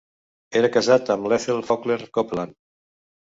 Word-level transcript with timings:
Era 0.61 0.71
casat 0.75 1.11
amb 1.15 1.29
l'Ethel 1.33 1.61
Faulkner 1.67 1.99
Copeland. 2.19 2.57